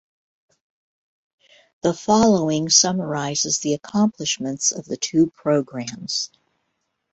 The 1.83 1.93
following 1.93 2.69
summarizes 2.69 3.59
the 3.59 3.75
accomplishments 3.75 4.71
of 4.71 4.85
the 4.85 4.97
two 4.97 5.27
programs. 5.27 6.31